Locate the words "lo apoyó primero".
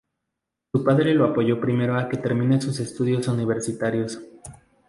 1.13-1.95